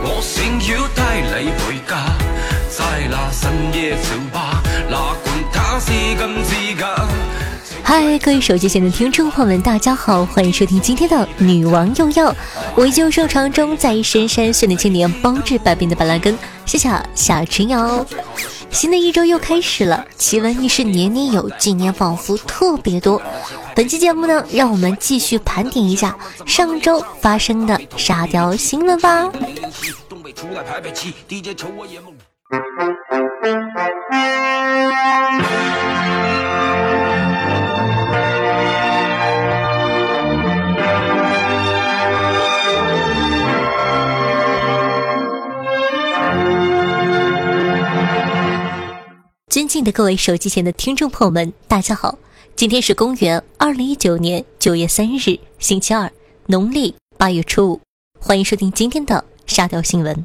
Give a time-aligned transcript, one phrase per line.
[0.00, 2.06] 我想要带你回家，
[2.70, 6.86] 在那深夜酒吧，哪管它是真是假。
[7.82, 12.30] 嗨，各位手机前的听众朋友们，大家好，欢迎收听今天的《女王用药》，
[12.74, 18.04] 我依旧受常中在深山训练青年包治百病的板蓝根，谢谢夏春瑶。
[18.70, 23.20] 新的一周又开始了，奇闻异事年年有，今年仿佛特别多。
[23.74, 26.16] 本期节目呢，让我们继续盘点一下
[26.46, 29.30] 上周发生的沙雕新闻吧。
[30.08, 32.00] 东北出来排排气，DJ 瞅我眼
[49.58, 52.16] 尊敬的各位手机前的听众朋友们，大家好！
[52.54, 56.08] 今天是公元二零一九年九月三日，星期二，
[56.46, 57.80] 农历八月初五。
[58.20, 60.24] 欢迎收听今天的沙雕新闻。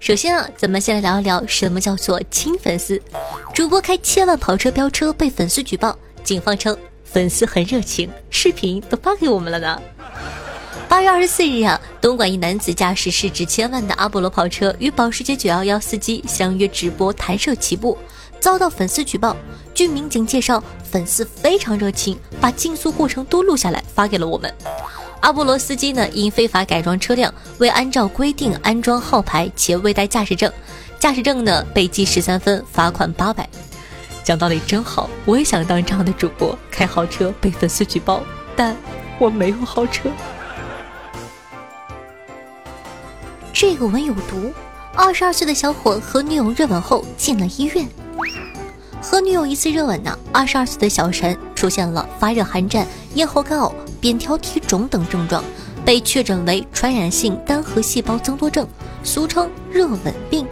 [0.00, 3.00] 首先啊，咱们先来聊一聊什么叫做亲粉丝。
[3.54, 9.80] 主播开千万跑车飙车被粉丝举报，警方称粉丝很热情，视频都发给我们了呢。
[10.90, 17.96] 八月二十四日啊，东莞一男子驾驶市值千万的阿波罗跑车，与保时捷911司机相约直播弹射起步，
[18.40, 19.36] 遭到粉丝举报。
[19.72, 24.52] 据民警介绍，粉丝非常热情，把竞速过程都录下来发给了我们。
[25.20, 30.52] 阿波罗司机呢，因非法改装车辆，未按照规定安装号牌且未带驾驶证，
[30.98, 33.48] 驾驶证呢被记十三分，罚款八百。
[34.24, 38.20] 讲道理真好，我也想当这样的主播，开豪车被粉丝举报，
[38.56, 38.76] 但
[39.20, 40.10] 我没有豪车。
[43.60, 44.50] 这个吻有毒。
[44.94, 47.86] 二十二岁的小伙和女友热吻后进了医院。
[49.02, 52.86] 和女友一次热吻呢，二十二岁的小陈出现了发热、寒战、
[53.16, 53.70] 咽喉干呕、
[54.00, 55.44] 扁桃体肿等症状，
[55.84, 58.66] 被确诊为传染性单核细胞增多症，
[59.04, 60.46] 俗称热吻病。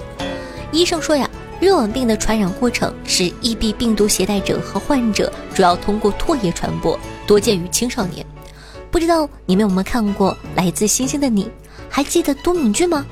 [0.71, 1.27] 医生说呀，
[1.59, 8.27] 热吻病的传染过程是 EB 病毒携带者和患者主要通过唾液传播，多见于青少年。
[8.91, 11.44] 不知道你们有没有看过《来自星星的你》？
[11.91, 13.04] 还记得都敏俊吗？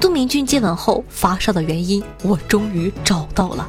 [0.00, 3.68] 都敏俊接吻后发烧的原因，我终于找到了。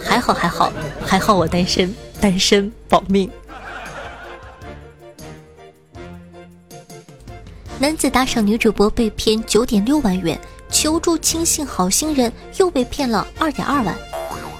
[0.00, 0.72] 还好还好
[1.04, 3.30] 还好，我单身，单身保命。
[7.80, 10.38] 男子打赏女主播被骗九点六万元，
[10.70, 13.96] 求助亲信好心人又被骗了二点二万。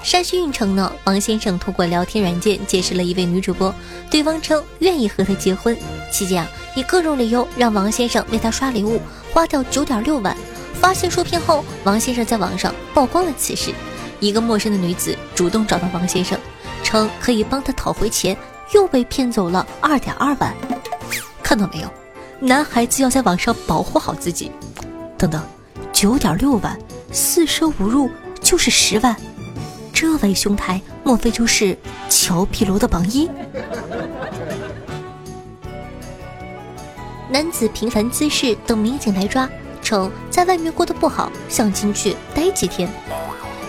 [0.01, 3.73] 山西运城呢，王先生通过聊天软件结识了一位女主播，
[4.09, 5.77] 对方称愿意和他结婚，
[6.11, 8.99] 期间啊以各种理由让王先生为她刷礼物。
[9.31, 10.35] 花掉九点六万，
[10.81, 13.71] 发现受骗后，王先生在网上曝光了此事。
[14.19, 16.37] 一个陌生的女子主动找到王先生，
[16.83, 18.35] 称可以帮他讨回钱，
[18.73, 20.51] 又被骗走了二点二万。
[21.43, 21.93] 看到没有，
[22.39, 24.51] 男孩子要在网上保护好自己。
[25.17, 25.45] 等等，
[25.93, 26.75] 九点六万，
[27.11, 28.09] 四舍五入
[28.41, 29.15] 就是十万，
[30.01, 31.77] 这位兄台莫非就是
[32.07, 33.29] 乔皮罗的榜一？
[37.29, 39.49] 男子频繁滋事，等民警来抓，
[39.81, 42.89] 称在外面过得不好，想进去待几天。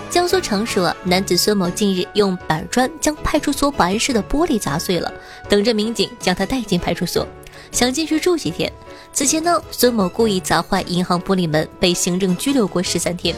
[0.09, 5.13] 江苏常熟男子孙某近日用板砖将派出所保安室的玻璃砸碎了，
[5.49, 7.27] 等着民警将他带进派出所，
[7.73, 8.73] 想进去住几天。
[9.13, 13.35] 此前呢，孙某故意砸坏银行玻璃门，被行政拘留过十三天。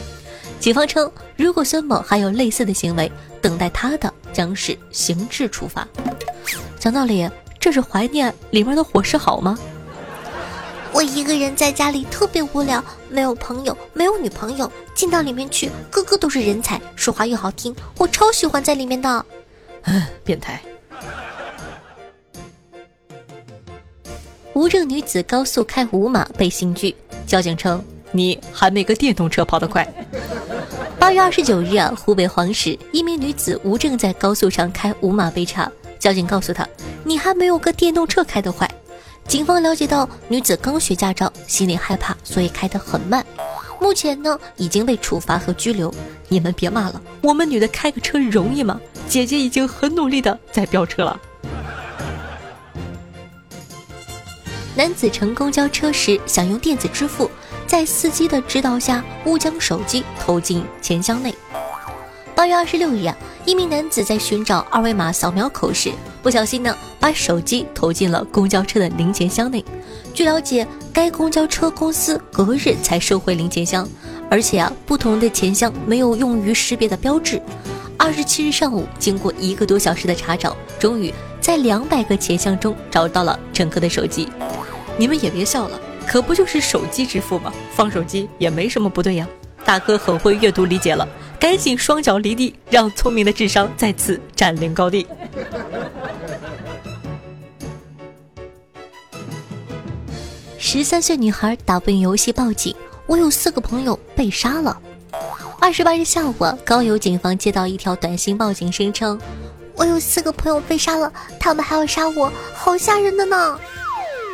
[0.63, 5.85] 警方称，如果孙某还有类似的行为，等待他的将是刑事处罚。
[6.79, 7.29] 讲道理，
[7.59, 9.59] 这是怀念里面的伙食好吗？
[10.93, 14.71] 我一个人在家里特别无聊，没有朋友，没有女朋友。
[14.95, 19.25] 进到里面去，个个都是人才，说话又好听，我超喜欢在里面的。
[19.81, 20.61] 嗯变态！
[24.53, 26.95] 无证女子高速开五码被刑拘，
[27.27, 29.85] 交警称你还没个电动车跑得快。
[31.03, 35.69] 八月二十九日啊，湖北黄石一名女子无证在高速上开五码被查，
[35.99, 36.65] 交警告诉她，
[37.03, 38.65] 你还没有个电动车开得快。
[39.27, 43.25] 警方了解到女子刚学驾照，心里害怕，所以开得很慢。
[43.81, 45.93] 目前呢，已经被处罚和拘留。
[46.29, 48.79] 你们别骂了，我们女的开个车容易吗？
[49.09, 51.19] 姐姐已经很努力的在飙车了。
[54.73, 57.29] 男子乘公交车时想用电子支付，
[57.73, 61.33] 在司机的指导下误将手机投进钱箱内。
[62.35, 65.91] 八月二十六日啊，一名男子在寻找二维码扫描口时，
[66.21, 69.65] 不小心呢把手机投进了公交车的零钱箱内。
[70.13, 73.89] 据了解，该公交车公司隔日才收回零钱箱，
[74.29, 77.41] 而且啊不同的钱箱没有用于识别的标志。
[77.97, 81.11] 二十七日上午，经过一个多小时的查找，终于
[81.41, 84.29] 在两百个钱箱中找到了乘客的手机。
[84.95, 87.51] 你们也别笑了，可不就是手机支付吗？
[87.75, 89.27] 放手机也没什么不对呀。
[89.65, 91.07] 大哥很会阅读理解了，
[91.39, 95.07] 赶紧双脚离地，让聪明的智商再次占领高地。
[100.57, 102.75] 十三岁女孩打不赢游戏报警，
[103.05, 104.79] 我有四个朋友被杀了。
[105.59, 106.35] 二十八日下午，
[106.65, 109.19] 高邮警方接到一条短信报警，声称
[109.75, 113.57] 我有四个朋友被杀了，他们还要杀我，好吓人的呢。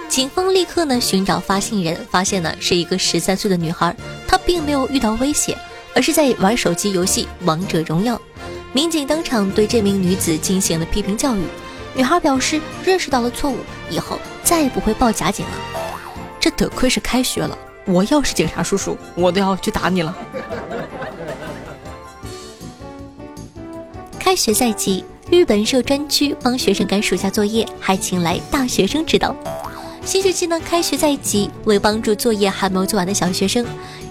[0.09, 3.95] 警方立刻呢寻找发信人，发现呢是一个十三岁的女孩，
[4.27, 5.55] 她并没有遇到威胁，
[5.93, 8.15] 而是在玩手机游戏《王者荣耀》。
[8.73, 11.43] 民警当场对这名女子进行了批评教育，
[11.93, 13.57] 女孩表示认识到了错误，
[13.89, 15.51] 以后再也不会报假警了。
[16.39, 17.55] 这得亏是开学了，
[17.85, 20.17] 我要是警察叔叔，我都要去打你了。
[24.17, 29.35] 开学在即，日本设专区帮学生赶暑假作业，还请来大学生指导。
[30.05, 33.65] 新学期呢，开学在即，为帮助作业还没有做完的小学生，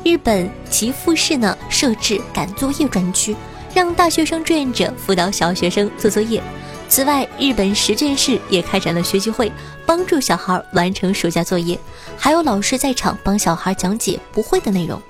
[0.05, 3.35] 日本岐阜市呢设置赶作业专区，
[3.75, 6.41] 让大学生志愿者辅导小学生做作业。
[6.89, 9.51] 此外，日本十卷市也开展了学习会，
[9.85, 11.79] 帮助小孩完成暑假作业，
[12.17, 15.01] 还有老师在场帮小孩讲解不会的内容。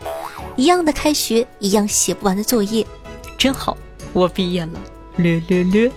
[0.56, 2.84] 一样的开学，一样写不完的作业，
[3.36, 3.76] 真好，
[4.12, 4.70] 我毕业了，
[5.16, 5.92] 略略略。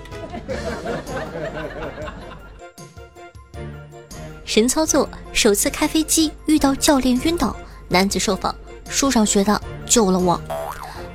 [4.53, 5.07] 神操作！
[5.31, 7.55] 首次开飞机遇到教练晕倒，
[7.87, 8.53] 男子受访：
[8.89, 10.41] 书上学的救了我。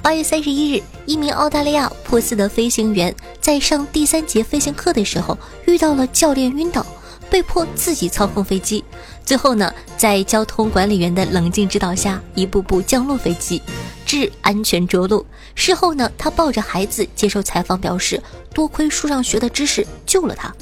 [0.00, 5.36] 八月三十一日，一名澳大利亚珀斯的飞行员在上第三节飞行课的时候
[5.66, 6.86] 遇到了教练晕倒，
[7.28, 8.82] 被迫自己操控飞机。
[9.22, 13.60] 最后呢，在交通管理员的冷静指导下，一步步降落飞机，
[14.06, 15.26] 至安全着陆。
[15.54, 18.22] 事后呢，他抱着孩子接受采访，表示
[18.54, 20.54] 多亏树上学的知识救了他。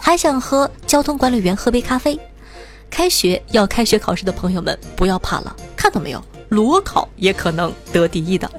[0.00, 2.18] 还想和交通管理员喝杯咖啡。
[2.88, 8.50] 开学要开学考试的朋友们不要怕了，看到没有，裸考也可能得第一的。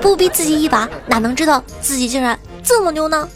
[0.00, 3.28] 不逼自己一把，哪能知道自己竟然这么牛呢？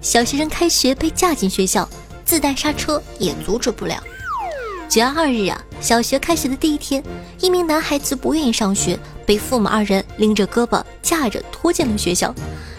[0.00, 1.86] 小学生开学被架进学校，
[2.24, 4.02] 自带刹车也阻止不了。
[4.88, 7.00] 九月二日啊，小学开学的第一天，
[7.40, 12.34] 一名男孩子不愿意上学，被父母二人拎着胳膊架着拖进了学校。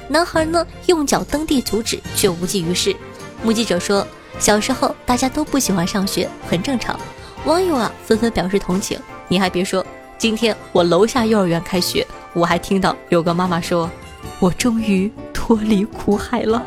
[0.09, 2.93] 男孩呢，用脚蹬地阻止，却无济于事。
[3.41, 4.05] 目击者说，
[4.37, 6.99] 小时候大家都不喜欢上学，很正常。
[7.45, 8.99] 网友啊，纷纷表示同情。
[9.29, 9.85] 你还别说，
[10.17, 13.89] 今天我楼下幼儿园开学，我还听到有个妈妈说
[14.39, 16.61] ：“我终于脱离苦海了。”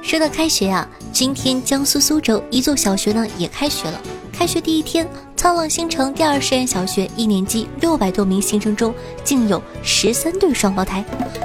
[0.00, 4.00] 说到开学啊，今天江苏苏州一座小学呢也开学了。
[4.32, 5.08] 开学第一天。
[5.36, 11.04] 沧浪新城第二实验小学一年级六百多名新生中，竟有十三对双胞胎，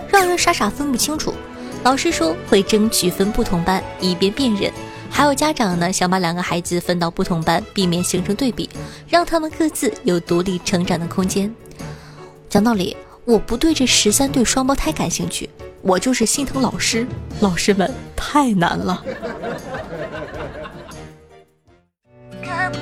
[0.10, 1.32] 让人傻傻分不清楚。
[1.84, 4.74] 老师说会争取分不同班，以便辨认。
[5.12, 8.68] 还有家长呢，想把两个孩子分到不同班，避免形成对比，
[9.08, 11.54] 让他们各自有独立成长的空间。
[12.50, 15.48] 讲道理，我不对这十三对双胞胎感兴趣，
[15.84, 17.06] 我就是心疼老师。
[17.42, 19.04] 老师们太难了。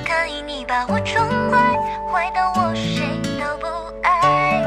[0.05, 1.75] 可以你把我宠坏，
[2.11, 3.65] 坏到我谁都不
[4.03, 4.61] 爱。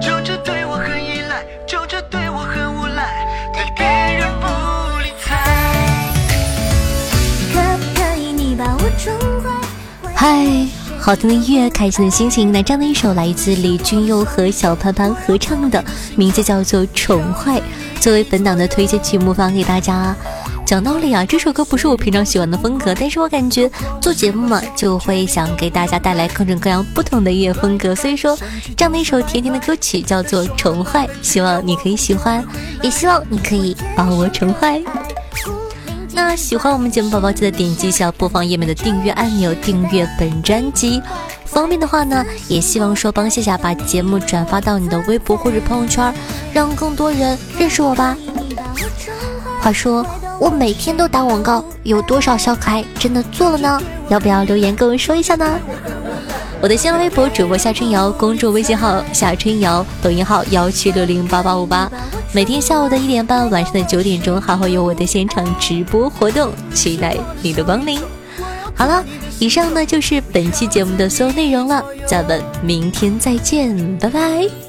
[0.00, 4.46] 就这对我很依赖，就这对我很无赖，对别人不
[5.02, 5.36] 理睬。
[7.52, 9.46] 可不可以你把我宠坏？
[10.14, 10.26] 嗨，
[11.00, 12.52] 好听的音乐，开心的心情。
[12.52, 15.82] 那这样的一首来自李俊佑和小潘潘合唱的，
[16.16, 17.58] 名字叫做《宠坏》，
[18.00, 20.14] 作为本档的推荐曲目放给大家。
[20.66, 23.70] 讲道理啊，这首歌不是我平常喜欢的风格，但是我感觉
[24.02, 28.36] 做节目嘛，就会想给大家带来各种各样不同的音乐风格，所以说
[28.76, 32.44] 这样的一首甜甜的歌曲叫做《宠坏》，希望你可以喜欢，
[32.82, 34.82] 也希望你可以把我宠坏。
[36.20, 41.00] 那喜欢我们节目宝宝，记得点击一下播放页面的订阅按钮，订阅本专辑。
[41.44, 46.12] 方便的话呢，也希望说帮夏夏把节目转发到你的微博或者朋友圈，
[46.52, 48.16] 让更多人认识我吧。
[49.60, 50.04] 话说。
[50.40, 53.82] 我每天都打广告，有多少小可爱真的做了呢？
[54.08, 55.58] 要不要留言跟我说一下呢？
[56.60, 61.90] 我的新浪微博主播夏春瑶，公众微信号夏春瑶，抖音号幺七六零八八五八。
[62.32, 68.00] 每天下午的一点半，晚上的九点钟还会有我的现场直播活动，期待你的光临。
[68.74, 69.04] 好了，
[69.38, 74.67] 以上呢就是本期节目的所有内容了，咱们明天再见，拜拜。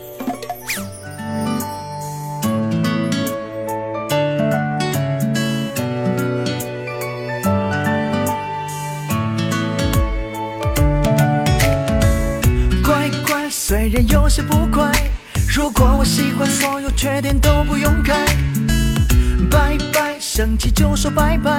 [14.21, 14.91] 有些不快，
[15.47, 18.13] 如果我喜欢，所有缺点都不用改。
[19.49, 21.57] 拜拜，生气就说拜拜。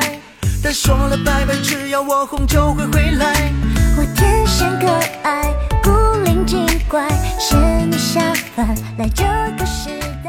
[0.62, 3.50] 但说了拜拜，只要我哄就会回来。
[3.96, 4.86] 我天生可
[5.22, 5.52] 爱，
[5.82, 5.90] 古
[6.22, 8.20] 灵精怪，仙女下
[8.54, 9.24] 凡来这
[9.58, 10.19] 个世界。